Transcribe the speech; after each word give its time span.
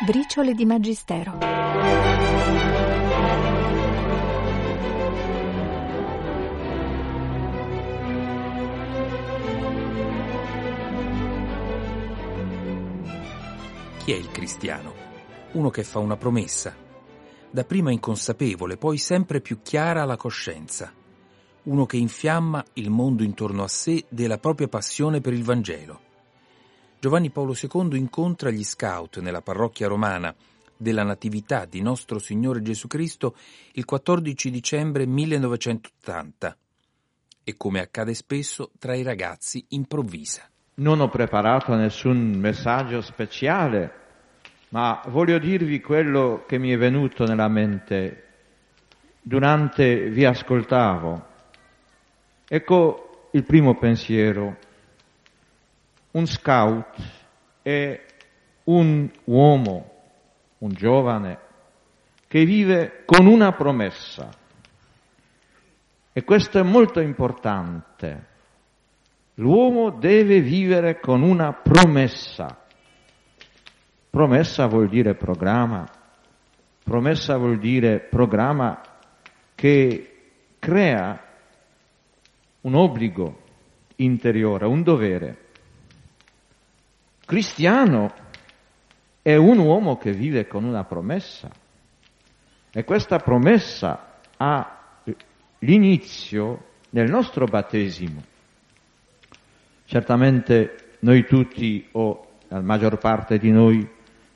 Briciole 0.00 0.54
di 0.54 0.64
Magistero. 0.64 1.38
Chi 13.98 14.12
è 14.12 14.14
il 14.14 14.30
cristiano? 14.30 14.94
Uno 15.54 15.70
che 15.70 15.82
fa 15.82 15.98
una 15.98 16.16
promessa, 16.16 16.76
dapprima 17.50 17.90
inconsapevole, 17.90 18.76
poi 18.76 18.98
sempre 18.98 19.40
più 19.40 19.62
chiara 19.62 20.02
alla 20.02 20.16
coscienza. 20.16 20.92
Uno 21.64 21.86
che 21.86 21.96
infiamma 21.96 22.64
il 22.74 22.90
mondo 22.90 23.24
intorno 23.24 23.64
a 23.64 23.68
sé 23.68 24.04
della 24.08 24.38
propria 24.38 24.68
passione 24.68 25.20
per 25.20 25.32
il 25.32 25.42
Vangelo. 25.42 26.06
Giovanni 27.00 27.30
Paolo 27.30 27.54
II 27.54 27.96
incontra 27.96 28.50
gli 28.50 28.64
scout 28.64 29.20
nella 29.20 29.40
parrocchia 29.40 29.86
romana 29.86 30.34
della 30.76 31.04
Natività 31.04 31.64
di 31.64 31.80
nostro 31.80 32.18
Signore 32.18 32.60
Gesù 32.60 32.88
Cristo 32.88 33.36
il 33.74 33.84
14 33.84 34.50
dicembre 34.50 35.06
1980 35.06 36.56
e 37.44 37.56
come 37.56 37.78
accade 37.78 38.14
spesso 38.14 38.72
tra 38.80 38.96
i 38.96 39.04
ragazzi 39.04 39.64
improvvisa. 39.68 40.50
Non 40.74 40.98
ho 40.98 41.08
preparato 41.08 41.72
nessun 41.76 42.36
messaggio 42.36 43.00
speciale, 43.00 43.92
ma 44.70 45.00
voglio 45.06 45.38
dirvi 45.38 45.80
quello 45.80 46.42
che 46.48 46.58
mi 46.58 46.70
è 46.70 46.76
venuto 46.76 47.24
nella 47.24 47.48
mente 47.48 48.24
durante 49.22 50.10
vi 50.10 50.24
ascoltavo. 50.24 51.26
Ecco 52.48 53.28
il 53.30 53.44
primo 53.44 53.78
pensiero 53.78 54.66
un 56.18 56.26
scout 56.26 56.96
è 57.62 58.04
un 58.64 59.08
uomo, 59.24 59.92
un 60.58 60.70
giovane, 60.70 61.38
che 62.26 62.44
vive 62.44 63.04
con 63.06 63.26
una 63.26 63.52
promessa. 63.52 64.28
E 66.12 66.24
questo 66.24 66.58
è 66.58 66.62
molto 66.62 67.00
importante. 67.00 68.26
L'uomo 69.34 69.90
deve 69.90 70.40
vivere 70.40 70.98
con 70.98 71.22
una 71.22 71.52
promessa. 71.52 72.64
Promessa 74.10 74.66
vuol 74.66 74.88
dire 74.88 75.14
programma. 75.14 75.88
Promessa 76.82 77.36
vuol 77.36 77.58
dire 77.58 78.00
programma 78.00 78.80
che 79.54 80.32
crea 80.58 81.22
un 82.62 82.74
obbligo 82.74 83.42
interiore, 83.96 84.66
un 84.66 84.82
dovere. 84.82 85.46
Cristiano 87.28 88.10
è 89.20 89.36
un 89.36 89.58
uomo 89.58 89.98
che 89.98 90.12
vive 90.12 90.46
con 90.46 90.64
una 90.64 90.84
promessa 90.84 91.50
e 92.72 92.84
questa 92.84 93.18
promessa 93.18 94.20
ha 94.38 95.02
l'inizio 95.58 96.64
nel 96.88 97.10
nostro 97.10 97.44
battesimo. 97.44 98.22
Certamente 99.84 100.96
noi 101.00 101.26
tutti 101.26 101.86
o 101.92 102.30
la 102.48 102.62
maggior 102.62 102.96
parte 102.96 103.36
di 103.36 103.50
noi 103.50 103.86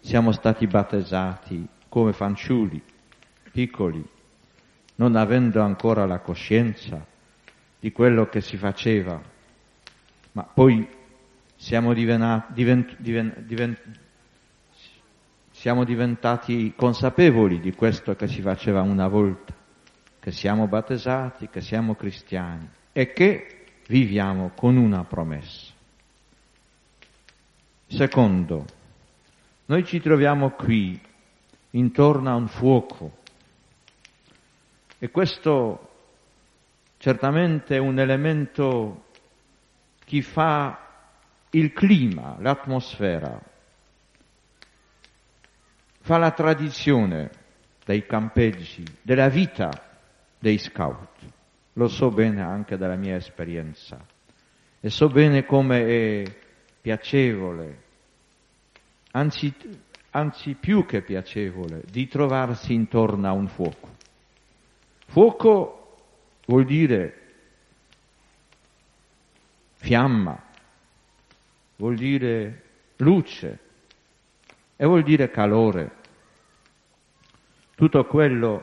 siamo 0.00 0.30
stati 0.30 0.66
battezzati 0.66 1.66
come 1.88 2.12
fanciulli, 2.12 2.82
piccoli, 3.52 4.06
non 4.96 5.16
avendo 5.16 5.62
ancora 5.62 6.04
la 6.04 6.18
coscienza 6.18 7.02
di 7.80 7.90
quello 7.90 8.28
che 8.28 8.42
si 8.42 8.58
faceva, 8.58 9.18
ma 10.32 10.42
poi 10.42 11.00
siamo, 11.62 11.94
diventa, 11.94 12.44
divent, 12.48 12.96
divent, 12.98 13.38
divent, 13.38 13.80
siamo 15.52 15.84
diventati 15.84 16.74
consapevoli 16.74 17.60
di 17.60 17.72
questo 17.72 18.16
che 18.16 18.26
si 18.26 18.42
faceva 18.42 18.82
una 18.82 19.06
volta, 19.06 19.54
che 20.18 20.32
siamo 20.32 20.66
battezzati, 20.66 21.48
che 21.48 21.60
siamo 21.60 21.94
cristiani 21.94 22.68
e 22.90 23.12
che 23.12 23.66
viviamo 23.86 24.50
con 24.56 24.76
una 24.76 25.04
promessa. 25.04 25.72
Secondo, 27.86 28.64
noi 29.66 29.84
ci 29.84 30.00
troviamo 30.00 30.50
qui 30.50 31.00
intorno 31.70 32.28
a 32.28 32.34
un 32.34 32.48
fuoco 32.48 33.18
e 34.98 35.10
questo 35.12 35.90
certamente 36.98 37.76
è 37.76 37.78
un 37.78 38.00
elemento 38.00 39.04
che 40.04 40.22
fa 40.22 40.81
il 41.54 41.72
clima, 41.72 42.36
l'atmosfera, 42.38 43.40
fa 46.00 46.18
la 46.18 46.30
tradizione 46.30 47.30
dei 47.84 48.06
campeggi, 48.06 48.84
della 49.02 49.28
vita 49.28 49.70
dei 50.38 50.58
scout. 50.58 51.08
Lo 51.74 51.88
so 51.88 52.10
bene 52.10 52.42
anche 52.42 52.76
dalla 52.76 52.96
mia 52.96 53.16
esperienza 53.16 53.98
e 54.80 54.90
so 54.90 55.08
bene 55.08 55.44
come 55.44 55.86
è 55.86 56.36
piacevole, 56.80 57.82
anzi, 59.12 59.54
anzi 60.10 60.54
più 60.54 60.84
che 60.84 61.02
piacevole, 61.02 61.82
di 61.90 62.08
trovarsi 62.08 62.74
intorno 62.74 63.28
a 63.28 63.32
un 63.32 63.46
fuoco. 63.46 63.88
Fuoco 65.06 65.96
vuol 66.46 66.64
dire 66.64 67.20
fiamma, 69.76 70.50
vuol 71.82 71.96
dire 71.96 72.62
luce 72.98 73.58
e 74.76 74.86
vuol 74.86 75.02
dire 75.02 75.30
calore. 75.30 75.90
Tutto 77.74 78.04
quello 78.04 78.62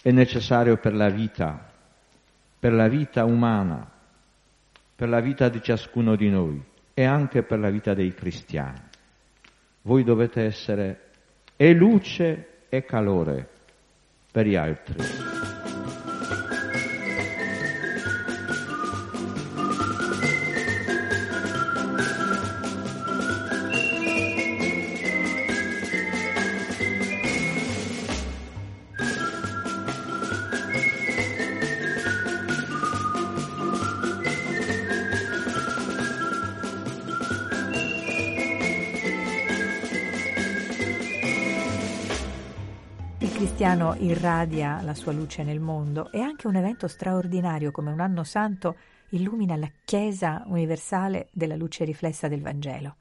è 0.00 0.12
necessario 0.12 0.76
per 0.76 0.94
la 0.94 1.08
vita, 1.08 1.72
per 2.56 2.72
la 2.72 2.86
vita 2.86 3.24
umana, 3.24 3.90
per 4.94 5.08
la 5.08 5.18
vita 5.18 5.48
di 5.48 5.60
ciascuno 5.60 6.14
di 6.14 6.30
noi 6.30 6.62
e 6.94 7.02
anche 7.02 7.42
per 7.42 7.58
la 7.58 7.70
vita 7.70 7.94
dei 7.94 8.14
cristiani. 8.14 8.80
Voi 9.82 10.04
dovete 10.04 10.44
essere 10.44 11.00
e 11.56 11.72
luce 11.72 12.60
e 12.68 12.84
calore 12.84 13.48
per 14.30 14.46
gli 14.46 14.54
altri. 14.54 15.35
Cristiano 43.66 43.96
irradia 43.98 44.80
la 44.84 44.94
sua 44.94 45.10
luce 45.10 45.42
nel 45.42 45.58
mondo 45.58 46.12
e 46.12 46.20
anche 46.20 46.46
un 46.46 46.54
evento 46.54 46.86
straordinario 46.86 47.72
come 47.72 47.90
un 47.90 47.98
anno 47.98 48.22
santo 48.22 48.76
illumina 49.08 49.56
la 49.56 49.68
Chiesa 49.84 50.44
universale 50.46 51.30
della 51.32 51.56
luce 51.56 51.82
riflessa 51.82 52.28
del 52.28 52.42
Vangelo. 52.42 52.94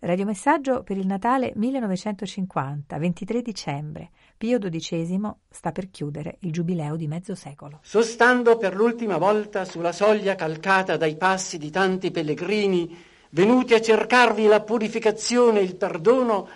Radiomessaggio 0.00 0.82
per 0.82 0.98
il 0.98 1.06
Natale 1.06 1.52
1950, 1.54 2.98
23 2.98 3.40
dicembre. 3.40 4.10
Pio 4.36 4.58
XII 4.58 5.30
sta 5.48 5.72
per 5.72 5.88
chiudere 5.88 6.36
il 6.40 6.52
giubileo 6.52 6.94
di 6.94 7.06
mezzo 7.06 7.34
secolo. 7.34 7.78
Sostando 7.80 8.58
per 8.58 8.76
l'ultima 8.76 9.16
volta 9.16 9.64
sulla 9.64 9.92
soglia 9.92 10.34
calcata 10.34 10.98
dai 10.98 11.16
passi 11.16 11.56
di 11.56 11.70
tanti 11.70 12.10
pellegrini 12.10 12.94
venuti 13.30 13.72
a 13.72 13.80
cercarvi 13.80 14.46
la 14.46 14.60
purificazione 14.60 15.60
e 15.60 15.62
il 15.62 15.76
perdono, 15.76 16.46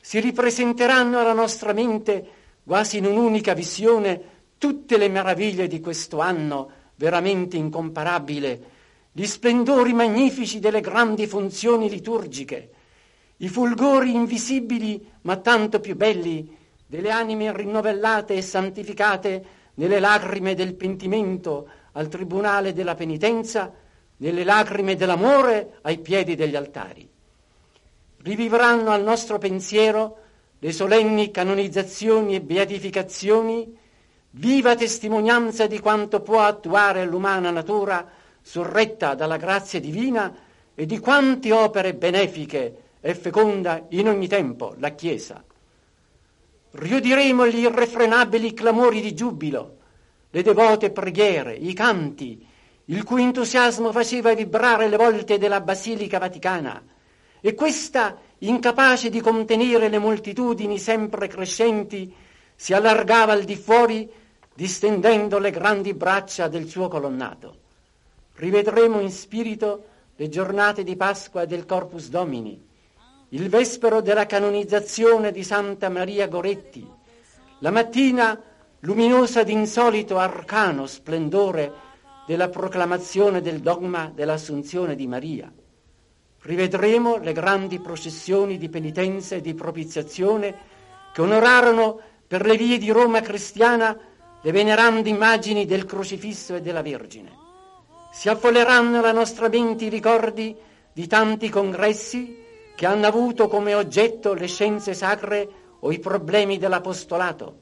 si 0.00 0.20
ripresenteranno 0.20 1.18
alla 1.18 1.32
nostra 1.32 1.72
mente 1.72 2.42
quasi 2.64 2.98
in 2.98 3.06
un'unica 3.06 3.54
visione, 3.54 4.32
tutte 4.58 4.96
le 4.96 5.08
meraviglie 5.08 5.66
di 5.66 5.80
questo 5.80 6.20
anno 6.20 6.70
veramente 6.96 7.56
incomparabile, 7.56 8.72
gli 9.12 9.26
splendori 9.26 9.92
magnifici 9.92 10.58
delle 10.58 10.80
grandi 10.80 11.26
funzioni 11.26 11.88
liturgiche, 11.88 12.70
i 13.38 13.48
fulgori 13.48 14.14
invisibili 14.14 15.06
ma 15.22 15.36
tanto 15.36 15.80
più 15.80 15.94
belli 15.94 16.56
delle 16.86 17.10
anime 17.10 17.54
rinnovellate 17.54 18.34
e 18.34 18.42
santificate 18.42 19.44
nelle 19.74 20.00
lacrime 20.00 20.54
del 20.54 20.74
pentimento 20.74 21.68
al 21.92 22.08
tribunale 22.08 22.72
della 22.72 22.94
penitenza, 22.94 23.72
nelle 24.16 24.44
lacrime 24.44 24.94
dell'amore 24.94 25.78
ai 25.82 25.98
piedi 25.98 26.34
degli 26.34 26.56
altari. 26.56 27.08
Rivivranno 28.22 28.90
al 28.90 29.02
nostro 29.02 29.38
pensiero 29.38 30.18
le 30.64 30.72
solenni 30.72 31.30
canonizzazioni 31.30 32.36
e 32.36 32.40
beatificazioni, 32.40 33.76
viva 34.30 34.74
testimonianza 34.74 35.66
di 35.66 35.78
quanto 35.78 36.20
può 36.20 36.40
attuare 36.40 37.04
l'umana 37.04 37.50
natura 37.50 38.10
sorretta 38.40 39.14
dalla 39.14 39.36
grazia 39.36 39.78
divina 39.78 40.34
e 40.74 40.86
di 40.86 40.98
quante 41.00 41.52
opere 41.52 41.92
benefiche 41.92 42.76
e 42.98 43.14
feconda 43.14 43.84
in 43.90 44.08
ogni 44.08 44.26
tempo 44.26 44.74
la 44.78 44.92
Chiesa. 44.92 45.44
Riudiremo 46.70 47.46
gli 47.46 47.58
irrefrenabili 47.58 48.54
clamori 48.54 49.02
di 49.02 49.12
giubilo, 49.12 49.76
le 50.30 50.40
devote 50.40 50.88
preghiere, 50.92 51.52
i 51.52 51.74
canti, 51.74 52.42
il 52.86 53.04
cui 53.04 53.20
entusiasmo 53.20 53.92
faceva 53.92 54.32
vibrare 54.32 54.88
le 54.88 54.96
volte 54.96 55.36
della 55.36 55.60
Basilica 55.60 56.18
Vaticana, 56.18 56.82
e 57.46 57.52
questa, 57.52 58.16
incapace 58.48 59.10
di 59.10 59.20
contenere 59.20 59.88
le 59.88 59.98
moltitudini 59.98 60.78
sempre 60.78 61.28
crescenti, 61.28 62.12
si 62.54 62.72
allargava 62.72 63.32
al 63.32 63.44
di 63.44 63.56
fuori, 63.56 64.08
distendendo 64.54 65.38
le 65.38 65.50
grandi 65.50 65.94
braccia 65.94 66.48
del 66.48 66.68
suo 66.68 66.88
colonnato. 66.88 67.56
Rivedremo 68.34 69.00
in 69.00 69.10
spirito 69.10 69.84
le 70.16 70.28
giornate 70.28 70.84
di 70.84 70.96
Pasqua 70.96 71.42
e 71.42 71.46
del 71.46 71.66
Corpus 71.66 72.08
Domini, 72.08 72.60
il 73.30 73.48
vespero 73.48 74.00
della 74.00 74.26
canonizzazione 74.26 75.32
di 75.32 75.42
Santa 75.42 75.88
Maria 75.88 76.28
Goretti, 76.28 76.86
la 77.60 77.70
mattina 77.70 78.40
luminosa 78.80 79.42
d'insolito 79.42 80.18
arcano 80.18 80.86
splendore 80.86 81.72
della 82.26 82.48
proclamazione 82.48 83.40
del 83.40 83.60
dogma 83.60 84.10
dell'Assunzione 84.14 84.94
di 84.94 85.06
Maria. 85.06 85.50
Rivedremo 86.44 87.16
le 87.16 87.32
grandi 87.32 87.80
processioni 87.80 88.58
di 88.58 88.68
penitenza 88.68 89.34
e 89.34 89.40
di 89.40 89.54
propiziazione 89.54 90.54
che 91.14 91.22
onorarono 91.22 91.98
per 92.26 92.44
le 92.44 92.58
vie 92.58 92.76
di 92.76 92.90
Roma 92.90 93.22
cristiana 93.22 93.98
le 94.42 94.52
venerande 94.52 95.08
immagini 95.08 95.64
del 95.64 95.86
crocifisso 95.86 96.54
e 96.54 96.60
della 96.60 96.82
Vergine. 96.82 97.32
Si 98.12 98.28
affolleranno 98.28 99.00
la 99.00 99.12
nostra 99.12 99.48
mente 99.48 99.86
i 99.86 99.88
ricordi 99.88 100.54
di 100.92 101.06
tanti 101.06 101.48
congressi 101.48 102.36
che 102.76 102.84
hanno 102.84 103.06
avuto 103.06 103.48
come 103.48 103.72
oggetto 103.72 104.34
le 104.34 104.46
scienze 104.46 104.92
sacre 104.92 105.48
o 105.80 105.90
i 105.92 105.98
problemi 105.98 106.58
dell'apostolato, 106.58 107.56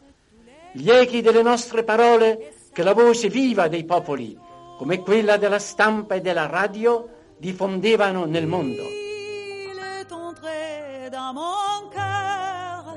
gli 0.72 0.90
echi 0.90 1.20
delle 1.20 1.42
nostre 1.42 1.84
parole 1.84 2.54
che 2.72 2.82
la 2.82 2.94
voce 2.94 3.28
viva 3.28 3.68
dei 3.68 3.84
popoli, 3.84 4.36
come 4.76 4.98
quella 4.98 5.36
della 5.36 5.60
stampa 5.60 6.16
e 6.16 6.20
della 6.20 6.46
radio, 6.46 7.08
diffondevano 7.42 8.24
nel 8.24 8.46
mondo. 8.46 8.84
Il 8.84 9.76
est 9.98 10.12
entré 10.12 11.10
dans 11.10 11.32
mon 11.34 11.88
cœur 11.90 12.96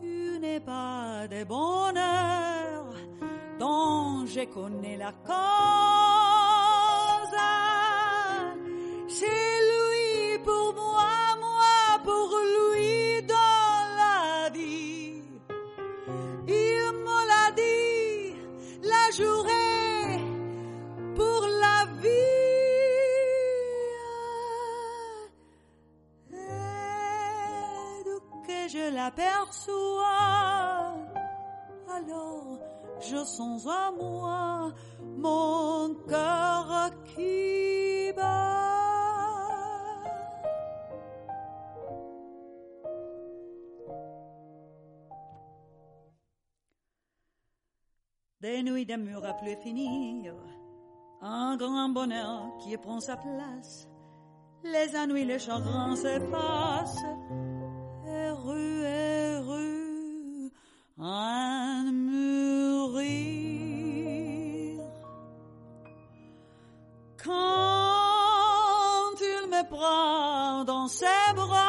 une 0.00 0.58
part 0.64 1.28
de 1.28 1.44
bonheur 1.44 2.86
dont 3.58 4.24
je 4.24 4.46
connais 4.46 4.96
la 4.96 5.12
cause. 5.28 5.34
Chez 9.06 9.63
alors 31.88 32.58
je 33.00 33.24
sens 33.24 33.66
à 33.66 33.90
moi 33.92 34.72
mon 35.16 35.94
cœur 36.08 36.90
qui 37.14 38.12
bat. 38.16 38.54
Des 48.40 48.62
nuits 48.62 48.84
d'amour 48.84 49.24
à 49.24 49.32
plus 49.34 49.56
finir, 49.62 50.34
un 51.22 51.56
grand 51.56 51.88
bonheur 51.88 52.42
qui 52.58 52.76
prend 52.76 53.00
sa 53.00 53.16
place. 53.16 53.88
Les 54.64 54.96
ennuis, 54.96 55.24
les 55.24 55.38
chagrins 55.38 55.96
s'effacent, 55.96 57.04
un 61.04 61.92
mourir. 61.92 63.04
Quand 67.22 67.32
il 69.20 69.48
me 69.50 69.62
prend 69.68 70.64
dans 70.64 70.88
ses 70.88 71.32
bras, 71.34 71.60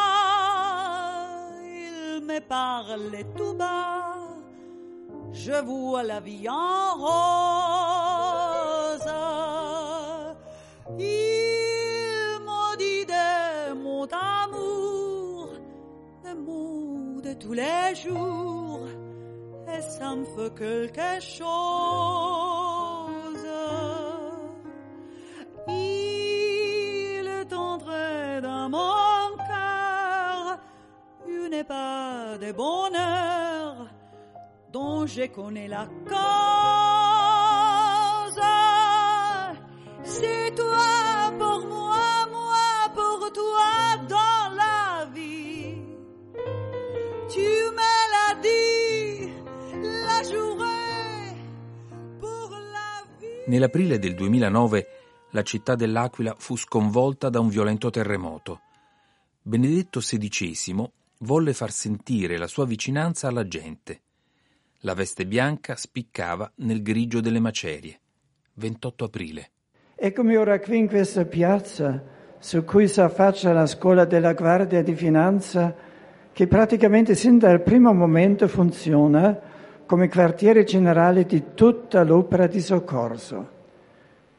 il 1.64 2.22
me 2.26 2.40
parle 2.40 3.24
tout 3.36 3.54
bas 3.54 4.06
je 5.46 5.52
vois 5.64 6.04
la 6.04 6.20
vie 6.22 6.48
en 6.50 6.96
rose. 7.06 8.32
Il 10.98 12.40
m'a 12.46 12.76
dit 12.78 13.06
des 13.06 13.74
mots 13.84 14.08
d'amour, 14.08 15.50
des 16.24 16.34
mots 16.34 17.22
de 17.22 17.34
tous 17.34 17.54
les 17.54 17.94
jours, 17.94 18.55
ça 19.82 20.16
me 20.16 20.26
fait 20.26 20.54
quelque 20.56 21.20
chose. 21.22 21.46
Il 25.68 27.28
est 27.28 27.54
entré 27.54 28.42
dans 28.42 28.70
mon 28.70 29.38
cœur 29.38 30.60
une 31.28 31.64
pas 31.64 32.38
de 32.38 32.52
bonheur 32.52 33.88
dont 34.72 35.06
je 35.08 35.26
connais 35.28 35.68
la 35.68 35.86
cause. 36.08 36.16
C'est 40.04 40.54
toi 40.56 41.32
pour 41.40 41.66
moi, 41.68 42.28
moi 42.32 42.90
pour 42.94 43.32
toi 43.32 43.98
dans 44.10 44.45
Nell'aprile 53.48 54.00
del 54.00 54.16
2009 54.16 54.88
la 55.30 55.44
città 55.44 55.76
dell'Aquila 55.76 56.34
fu 56.36 56.58
sconvolta 56.58 57.30
da 57.30 57.40
un 57.40 57.50
violento 57.50 57.92
terremoto. 57.92 58.62
Benedetto 59.40 60.00
XVI 60.00 60.90
volle 61.20 61.54
far 61.54 61.72
sentire 61.72 62.40
la 62.40 62.48
sua 62.48 62.66
vicinanza 62.66 63.28
alla 63.28 63.48
gente. 63.48 64.02
La 64.80 64.96
veste 64.96 65.28
bianca 65.28 65.76
spiccava 65.76 66.52
nel 66.56 66.82
grigio 66.82 67.22
delle 67.22 67.40
macerie. 67.40 68.00
28 68.54 69.06
aprile. 69.06 69.50
Eccomi 69.96 70.36
ora 70.36 70.60
qui 70.60 70.78
in 70.80 70.88
questa 70.88 71.26
piazza 71.26 72.04
su 72.40 72.64
cui 72.64 72.88
si 72.88 73.00
affaccia 73.00 73.54
la 73.54 73.68
scuola 73.68 74.06
della 74.06 74.34
Guardia 74.34 74.82
di 74.82 74.96
Finanza 74.96 75.76
che 76.32 76.48
praticamente 76.48 77.14
sin 77.14 77.38
dal 77.38 77.62
primo 77.62 77.94
momento 77.94 78.48
funziona 78.48 79.40
come 79.86 80.10
quartiere 80.10 80.64
generale 80.64 81.26
di 81.26 81.54
tutta 81.54 82.04
l'opera 82.04 82.48
di 82.48 82.60
soccorso. 82.60 83.50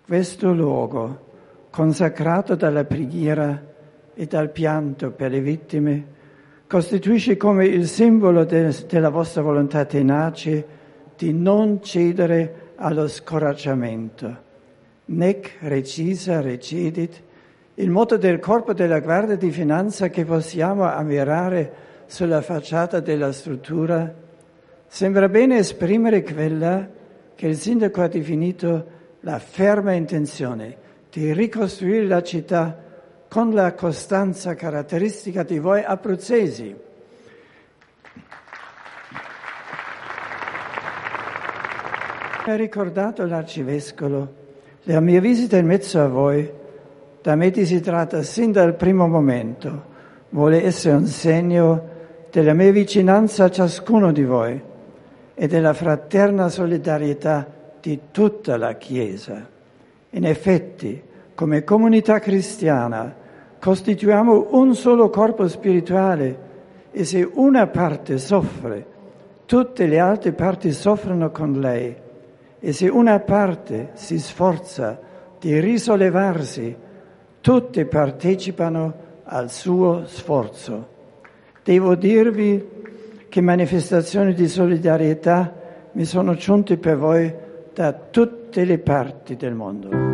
Questo 0.05 0.53
luogo, 0.53 1.25
consacrato 1.71 2.55
dalla 2.55 2.85
preghiera 2.85 3.75
e 4.15 4.27
dal 4.27 4.51
pianto 4.51 5.11
per 5.11 5.31
le 5.31 5.41
vittime, 5.41 6.07
costituisce 6.67 7.37
come 7.37 7.67
il 7.67 7.87
simbolo 7.87 8.45
de, 8.45 8.75
della 8.89 9.11
vostra 9.11 9.43
volontà 9.43 9.85
tenace 9.85 10.67
di 11.17 11.33
non 11.33 11.83
cedere 11.83 12.73
allo 12.77 13.07
scoraggiamento. 13.07 14.45
Nec 15.07 15.59
recisa 15.61 16.41
recedit, 16.41 17.23
il 17.75 17.91
motto 17.91 18.17
del 18.17 18.41
corpo 18.41 18.73
della 18.73 19.01
Guardia 19.01 19.37
di 19.37 19.51
Finanza 19.51 20.09
che 20.09 20.25
possiamo 20.25 20.85
ammirare 20.85 21.85
sulla 22.07 22.41
facciata 22.41 23.01
della 23.01 23.33
struttura, 23.33 24.13
sembra 24.89 25.29
bene 25.29 25.59
esprimere 25.59 26.23
quella 26.23 26.89
che 27.35 27.47
il 27.47 27.57
sindaco 27.57 28.03
ha 28.03 28.09
definito 28.09 28.95
la 29.21 29.39
ferma 29.39 29.93
intenzione 29.93 30.85
di 31.11 31.33
ricostruire 31.33 32.07
la 32.07 32.23
città 32.23 32.83
con 33.29 33.53
la 33.53 33.75
costanza 33.75 34.55
caratteristica 34.55 35.43
di 35.43 35.59
voi 35.59 35.83
abruzzesi. 35.83 36.75
Ha 42.49 42.55
ricordato 42.55 43.27
l'arcivescovo, 43.27 44.35
la 44.85 45.01
mia 45.01 45.21
visita 45.21 45.57
in 45.57 45.67
mezzo 45.67 46.01
a 46.01 46.07
voi, 46.07 46.49
da 47.21 47.35
me 47.35 47.53
si 47.53 47.81
tratta 47.81 48.23
sin 48.23 48.53
dal 48.53 48.77
primo 48.77 49.09
momento, 49.09 49.85
vuole 50.29 50.63
essere 50.63 50.95
un 50.95 51.07
segno 51.07 51.89
della 52.31 52.53
mia 52.53 52.71
vicinanza 52.71 53.45
a 53.45 53.51
ciascuno 53.51 54.13
di 54.13 54.25
voi 54.25 54.75
e 55.37 55.47
della 55.47 55.75
fraterna 55.75 56.49
solidarietà 56.49 57.47
di 57.81 58.01
tutta 58.11 58.57
la 58.57 58.75
Chiesa. 58.75 59.47
In 60.11 60.25
effetti, 60.25 61.01
come 61.35 61.63
comunità 61.63 62.19
cristiana, 62.19 63.25
Costituiamo 63.59 64.49
un 64.51 64.77
solo 64.77 65.11
corpo 65.11 65.49
spirituale 65.49 66.39
e 66.93 67.05
se 67.05 67.29
una 67.35 67.67
parte 67.67 68.17
soffre, 68.17 68.87
tutte 69.45 69.87
le 69.87 69.99
altre 69.99 70.33
parti 70.33 70.71
soffrono 70.71 71.33
con 71.33 71.59
lei 71.59 71.93
e 72.61 72.73
se 72.73 72.89
una 72.89 73.19
parte 73.19 73.91
si 73.95 74.21
sforza 74.21 75.01
di 75.41 75.59
risollevarsi, 75.59 76.77
tutte 77.41 77.87
partecipano 77.87 78.95
al 79.25 79.51
suo 79.51 80.07
sforzo. 80.07 80.95
Devo 81.65 81.97
dirvi 81.97 82.65
che 83.37 83.43
manifestazioni 83.43 84.33
di 84.33 84.49
solidarietà 84.49 85.53
mi 85.93 86.07
sono 86.07 86.37
giunte 86.37 86.79
per 86.79 86.97
voi 86.97 87.31
da 87.75 87.93
tutte 87.93 88.65
le 88.65 88.79
parti 88.79 89.37
del 89.37 89.53
mondo. 89.53 90.06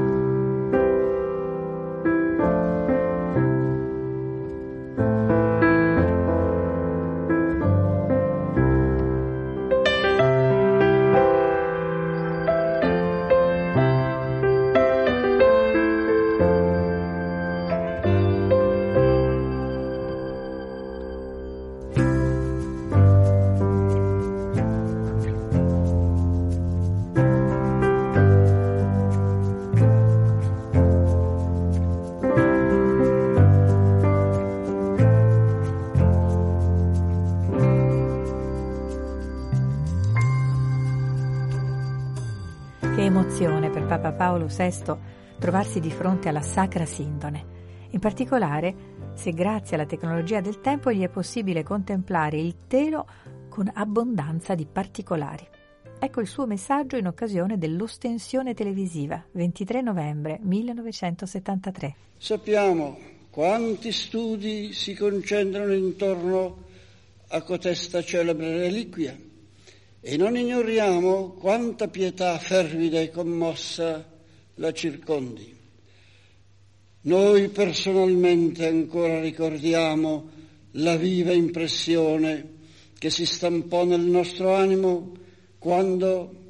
Paolo 44.23 44.47
VI 44.47 44.95
trovarsi 45.41 45.81
di 45.81 45.91
fronte 45.91 46.29
alla 46.29 46.43
Sacra 46.43 46.87
Sindone, 46.87 47.45
in 47.91 47.99
particolare 47.99 48.73
se 49.15 49.33
grazie 49.33 49.75
alla 49.75 49.85
tecnologia 49.85 50.41
del 50.41 50.61
tempo 50.61 50.93
gli 50.93 51.03
è 51.03 51.09
possibile 51.09 51.65
contemplare 51.65 52.39
il 52.39 52.69
telo 52.69 53.05
con 53.49 53.69
abbondanza 53.75 54.55
di 54.55 54.65
particolari. 54.65 55.45
Ecco 55.99 56.21
il 56.21 56.29
suo 56.29 56.47
messaggio 56.47 56.97
in 56.97 57.09
occasione 57.09 57.59
dell'ostensione 57.59 58.55
televisiva, 58.55 59.21
23 59.33 59.81
novembre 59.81 60.39
1973. 60.41 61.97
Sappiamo 62.17 62.97
quanti 63.29 63.91
studi 63.91 64.73
si 64.73 64.95
concentrano 64.95 65.73
intorno 65.73 66.63
a 67.27 67.43
cotesta 67.43 68.05
celebre 68.05 68.57
reliquia 68.57 69.19
e 70.01 70.17
non 70.17 70.37
ignoriamo 70.37 71.31
quanta 71.31 71.89
pietà 71.89 72.39
fervida 72.39 73.01
e 73.01 73.11
commossa 73.11 74.11
la 74.55 74.73
circondi. 74.73 75.55
Noi 77.03 77.49
personalmente 77.49 78.67
ancora 78.67 79.21
ricordiamo 79.21 80.31
la 80.73 80.97
viva 80.97 81.33
impressione 81.33 82.61
che 82.99 83.11
si 83.11 83.27
stampò 83.27 83.85
nel 83.85 84.01
nostro 84.01 84.55
animo 84.55 85.13
quando 85.59 86.41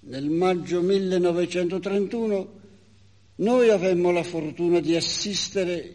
nel 0.00 0.30
maggio 0.30 0.80
1931 0.80 2.58
noi 3.36 3.68
avemmo 3.68 4.10
la 4.10 4.22
fortuna 4.22 4.80
di 4.80 4.96
assistere 4.96 5.94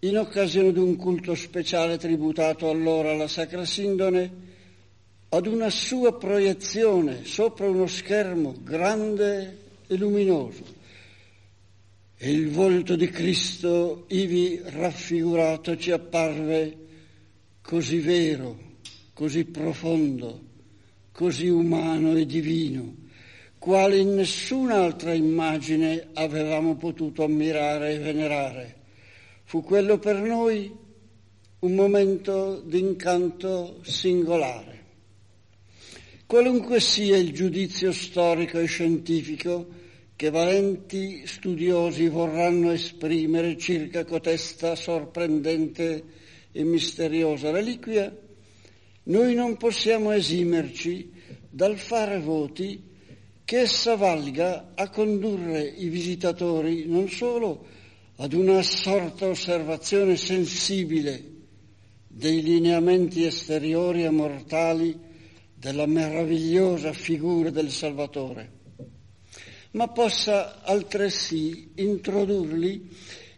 in 0.00 0.18
occasione 0.18 0.72
di 0.72 0.78
un 0.78 0.96
culto 0.96 1.34
speciale 1.34 1.98
tributato 1.98 2.68
allora 2.68 3.12
alla 3.12 3.28
Sacra 3.28 3.64
Sindone 3.64 4.32
ad 5.28 5.46
una 5.46 5.70
sua 5.70 6.16
proiezione 6.16 7.24
sopra 7.24 7.68
uno 7.68 7.86
schermo 7.86 8.54
grande 8.62 9.63
e 9.94 9.98
luminoso. 9.98 10.64
E 12.16 12.30
il 12.30 12.50
volto 12.50 12.96
di 12.96 13.08
Cristo 13.08 14.04
ivi 14.08 14.60
raffigurato 14.62 15.76
ci 15.76 15.90
apparve 15.90 16.76
così 17.60 17.98
vero, 17.98 18.58
così 19.12 19.44
profondo, 19.44 20.40
così 21.12 21.48
umano 21.48 22.16
e 22.16 22.26
divino, 22.26 22.94
quale 23.58 23.98
in 23.98 24.14
nessun'altra 24.14 25.12
immagine 25.12 26.08
avevamo 26.14 26.76
potuto 26.76 27.24
ammirare 27.24 27.94
e 27.94 27.98
venerare. 27.98 28.76
Fu 29.44 29.62
quello 29.62 29.98
per 29.98 30.20
noi 30.20 30.72
un 31.60 31.74
momento 31.74 32.62
di 32.64 32.78
incanto 32.78 33.80
singolare. 33.82 34.82
Qualunque 36.26 36.80
sia 36.80 37.16
il 37.16 37.32
giudizio 37.32 37.92
storico 37.92 38.58
e 38.58 38.66
scientifico 38.66 39.82
che 40.16 40.30
valenti 40.30 41.26
studiosi 41.26 42.08
vorranno 42.08 42.70
esprimere 42.70 43.58
circa 43.58 44.04
cotesta 44.04 44.76
sorprendente 44.76 46.04
e 46.52 46.62
misteriosa 46.64 47.50
reliquia, 47.50 48.16
noi 49.04 49.34
non 49.34 49.56
possiamo 49.56 50.12
esimerci 50.12 51.10
dal 51.50 51.76
fare 51.76 52.20
voti 52.20 52.82
che 53.44 53.60
essa 53.60 53.96
valga 53.96 54.72
a 54.74 54.88
condurre 54.88 55.62
i 55.62 55.88
visitatori 55.88 56.86
non 56.86 57.08
solo 57.08 57.66
ad 58.16 58.32
una 58.32 58.58
assorta 58.58 59.26
osservazione 59.26 60.16
sensibile 60.16 61.32
dei 62.06 62.42
lineamenti 62.42 63.24
esteriori 63.24 64.04
e 64.04 64.10
mortali 64.10 64.96
della 65.54 65.86
meravigliosa 65.86 66.92
figura 66.92 67.50
del 67.50 67.70
Salvatore, 67.70 68.62
ma 69.74 69.88
possa 69.88 70.62
altresì 70.62 71.72
introdurli 71.76 72.88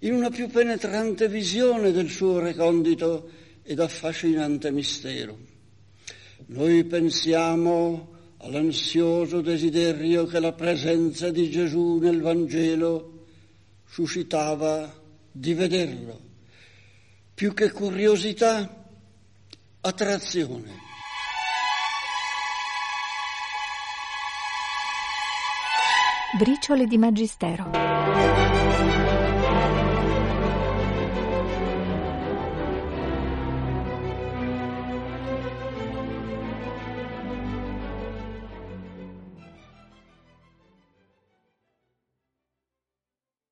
in 0.01 0.13
una 0.13 0.31
più 0.31 0.49
penetrante 0.49 1.29
visione 1.29 1.93
del 1.93 2.11
suo 2.11 2.39
recondito 2.39 3.31
ed 3.63 3.81
affascinante 3.81 4.71
mistero. 4.71 5.39
Noi 6.47 6.85
pensiamo 6.85 8.15
all'ansioso 8.39 9.41
desiderio 9.41 10.27
che 10.27 10.39
la 10.39 10.53
presenza 10.53 11.31
di 11.31 11.51
Gesù 11.51 11.99
nel 11.99 12.21
Vangelo 12.21 13.25
suscitava 13.89 14.95
di 15.33 15.55
vederlo, 15.55 16.21
più 17.35 17.55
che 17.55 17.71
curiosità, 17.71 18.85
attrazione. 19.81 20.86
Briciole 26.37 26.87
di 26.87 26.99
Magistero. 26.99 29.06